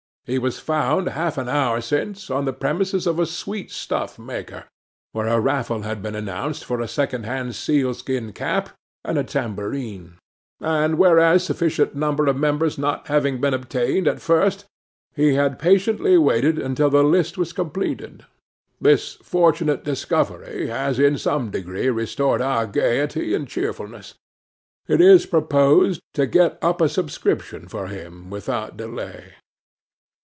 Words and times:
He 0.25 0.37
was 0.37 0.59
found 0.59 1.09
half 1.09 1.37
an 1.39 1.49
hour 1.49 1.81
since 1.81 2.29
on 2.29 2.45
the 2.45 2.53
premises 2.53 3.05
of 3.07 3.19
a 3.19 3.25
sweet 3.25 3.69
stuff 3.71 4.17
maker, 4.19 4.65
where 5.13 5.27
a 5.27 5.39
raffle 5.41 5.81
had 5.81 6.01
been 6.01 6.15
announced 6.15 6.63
for 6.63 6.79
a 6.79 6.87
second 6.87 7.25
hand 7.25 7.53
seal 7.55 7.93
skin 7.95 8.31
cap 8.31 8.69
and 9.03 9.17
a 9.17 9.23
tambourine; 9.25 10.19
and 10.61 10.97
where—a 10.99 11.37
sufficient 11.39 11.95
number 11.95 12.27
of 12.27 12.37
members 12.37 12.77
not 12.77 13.07
having 13.07 13.41
been 13.41 13.53
obtained 13.53 14.07
at 14.07 14.21
first—he 14.21 15.33
had 15.33 15.59
patiently 15.59 16.17
waited 16.19 16.57
until 16.59 16.91
the 16.91 17.03
list 17.03 17.37
was 17.37 17.51
completed. 17.51 18.23
This 18.79 19.15
fortunate 19.15 19.83
discovery 19.83 20.67
has 20.67 20.97
in 20.99 21.17
some 21.17 21.49
degree 21.49 21.89
restored 21.89 22.41
our 22.41 22.67
gaiety 22.67 23.33
and 23.33 23.49
cheerfulness. 23.49 24.13
It 24.87 25.01
is 25.01 25.25
proposed 25.25 25.99
to 26.13 26.25
get 26.27 26.57
up 26.61 26.79
a 26.79 26.87
subscription 26.87 27.67
for 27.67 27.87
him 27.87 28.29
without 28.29 28.77
delay. 28.77 29.33